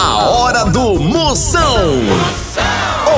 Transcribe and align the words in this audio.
A 0.00 0.28
hora 0.28 0.64
do 0.64 0.94
Moção. 1.00 1.90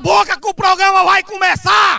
A 0.00 0.02
boca 0.02 0.40
que 0.40 0.48
o 0.48 0.54
programa 0.54 1.04
vai 1.04 1.22
começar! 1.24 1.98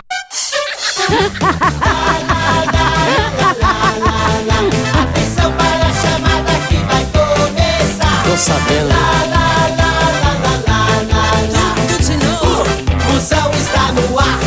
Atenção 4.92 5.52
para 5.52 5.86
a 5.86 5.94
chamada 5.94 6.52
que 6.68 6.78
vai 6.78 7.06
começar. 7.12 8.24
Tô 8.24 8.36
sabendo. 8.36 8.90
Tudo 11.86 12.02
de 12.02 12.16
novo. 12.26 12.66
Está 13.56 13.92
no 13.92 14.18
ar. 14.18 14.40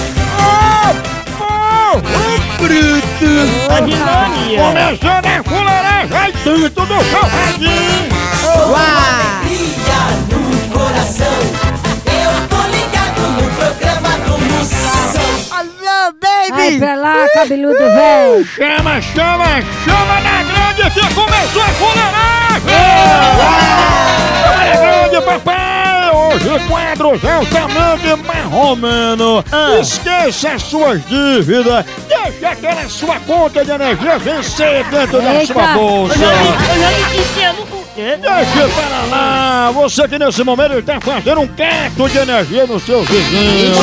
Começando 4.58 5.28
a 5.28 5.44
fuleiragem 5.46 6.30
e 6.30 6.34
tudo 6.44 6.70
do 6.70 7.04
salgadinho! 7.10 8.06
Alegria 8.44 9.25
lá, 17.26 17.30
cabeludo 17.34 17.78
velho. 17.78 18.46
Chama, 18.46 19.02
chama, 19.02 19.62
chama 19.84 20.22
na 20.22 20.44
grande 20.44 20.92
que 20.92 21.14
começou 21.14 21.62
a 21.62 21.68
fuleiragem! 21.68 22.70
Chama 24.44 24.66
na 24.66 24.76
grande, 24.76 25.26
papai! 25.26 25.76
Hoje 26.36 26.68
quadros 26.68 27.24
altamente 27.24 28.16
marromeno. 28.26 29.44
Esqueça 29.80 30.52
as 30.52 30.64
suas 30.64 31.06
dívidas. 31.08 31.86
Deixa 32.08 32.50
aquela 32.50 32.90
sua 32.90 33.20
conta 33.22 33.64
de 33.64 33.72
energia 33.72 34.18
vencer 34.20 34.84
dentro 34.86 35.22
da 35.22 35.34
Eita. 35.36 35.54
sua 35.54 35.68
bolsa. 35.74 36.16
é 37.42 37.55
Deixa 37.96 38.68
para 38.76 39.06
lá! 39.10 39.72
Você 39.72 40.06
que 40.06 40.20
nesse 40.20 40.44
momento 40.44 40.80
está 40.80 41.00
fazendo 41.00 41.40
um 41.40 41.48
cato 41.48 42.10
de 42.10 42.18
energia 42.18 42.68
nos 42.68 42.84
seus 42.84 43.08
vizinhos. 43.08 43.78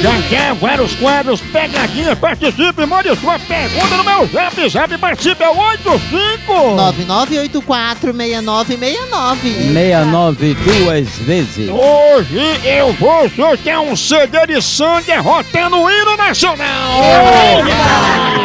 Já 0.00 0.22
quer 0.28 0.54
vários 0.54 0.94
quadros, 0.94 1.40
pegadinhas, 1.40 2.16
participe, 2.16 2.86
mande 2.86 3.08
sua 3.16 3.36
pergunta 3.40 3.96
no 3.96 4.04
meu 4.04 4.24
zap, 4.28 4.68
zap, 4.68 4.96
participe, 4.98 5.42
é 5.42 5.48
85! 5.48 6.52
99846969. 6.94 9.72
69 9.72 10.54
duas 10.54 11.08
vezes. 11.18 11.68
Hoje 11.68 12.60
eu 12.64 12.92
vou 12.92 13.28
sortear 13.30 13.80
um 13.80 13.96
CD 13.96 14.46
de 14.46 14.62
som 14.62 15.00
derrotando 15.02 15.76
o 15.76 15.90
hino 15.90 16.16
nacional! 16.16 17.00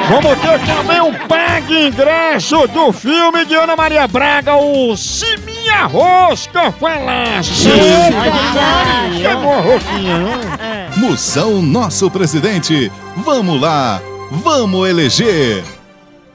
Vamos 0.10 0.38
ter 0.40 0.60
também 0.66 1.02
um 1.02 1.14
pague 1.28 1.88
ingresso 1.88 2.68
do 2.68 2.92
filme 2.92 3.46
de 3.46 3.56
Ana 3.56 3.76
Maria 3.76 4.08
Braga, 4.08 4.56
o 4.56 4.96
Se 4.98 5.38
Minha 5.38 5.86
Rosca 5.86 6.72
Falasse! 6.74 7.54
Chegou 9.22 9.54
a 9.54 9.62
roquinha, 9.62 10.18
né? 10.20 10.90
Moção 10.98 11.62
Nosso 11.62 12.12
Presidente. 12.12 12.92
Vamos 13.18 13.62
lá, 13.62 14.02
vamos 14.30 14.90
eleger. 14.90 15.64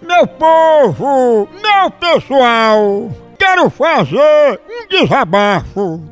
Meu 0.00 0.26
povo, 0.26 1.46
meu 1.62 1.90
pessoal, 1.90 3.10
quero 3.38 3.68
fazer 3.68 4.60
um 4.68 4.88
desabafo. 4.88 6.02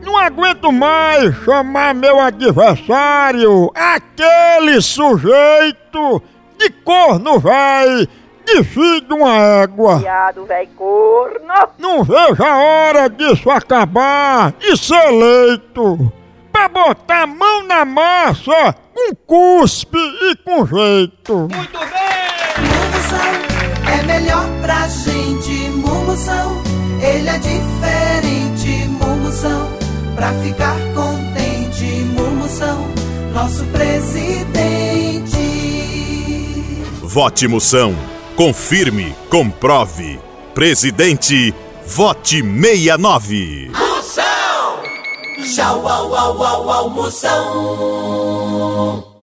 Não 0.00 0.16
aguento 0.16 0.70
mais 0.70 1.34
chamar 1.44 1.92
meu 1.92 2.20
adversário, 2.20 3.72
aquele 3.74 4.80
sujeito 4.80 6.22
de 6.58 6.70
corno 6.70 7.38
vai, 7.38 8.08
de 8.44 8.64
filho 8.64 9.00
de 9.00 9.14
uma 9.14 9.36
égua. 9.36 9.98
Viado, 9.98 10.44
véi 10.46 10.68
corno. 10.76 11.54
Não 11.78 12.04
vejo 12.04 12.42
a 12.42 12.56
hora 12.58 13.08
disso 13.08 13.50
acabar 13.50 14.54
e 14.60 14.76
ser 14.76 15.08
eleito. 15.08 16.12
Pra 16.52 16.68
botar 16.68 17.22
a 17.22 17.26
mão 17.26 17.62
na 17.64 17.84
massa, 17.84 18.74
com 18.94 19.14
cuspe 19.26 19.98
e 19.98 20.36
com 20.36 20.66
jeito. 20.66 21.48
Moção 22.94 23.46
é 23.92 24.02
melhor 24.04 24.46
pra 24.62 24.88
gente. 24.88 25.70
Moção, 25.70 26.62
ele 27.02 27.28
é 27.28 27.38
diferente. 27.38 28.88
Moção, 28.88 29.68
pra 30.14 30.32
ficar 30.42 30.76
contente. 30.94 32.04
Moção, 32.14 32.88
nosso 33.34 33.64
presidente. 33.66 34.65
Vote 37.16 37.48
Moção. 37.48 37.96
Confirme, 38.36 39.16
comprove. 39.30 40.20
Presidente, 40.54 41.54
vote 41.86 42.42
69. 42.42 43.70
Moção! 43.72 44.22
Tchau, 45.42 45.88
au, 45.88 46.14
au, 46.14 46.42
au, 46.42 46.70
au, 46.70 46.90
moção! 46.90 48.26